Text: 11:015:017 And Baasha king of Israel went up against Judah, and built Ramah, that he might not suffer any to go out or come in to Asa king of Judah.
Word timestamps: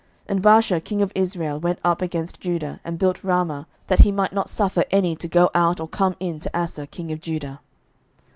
11:015:017 0.23 0.23
And 0.29 0.41
Baasha 0.43 0.83
king 0.83 1.01
of 1.03 1.11
Israel 1.13 1.59
went 1.59 1.77
up 1.83 2.01
against 2.01 2.39
Judah, 2.39 2.79
and 2.83 2.97
built 2.97 3.23
Ramah, 3.23 3.67
that 3.85 3.99
he 3.99 4.11
might 4.11 4.33
not 4.33 4.49
suffer 4.49 4.83
any 4.89 5.15
to 5.15 5.27
go 5.27 5.51
out 5.53 5.79
or 5.79 5.87
come 5.87 6.15
in 6.19 6.39
to 6.39 6.57
Asa 6.57 6.87
king 6.87 7.11
of 7.11 7.21
Judah. 7.21 7.59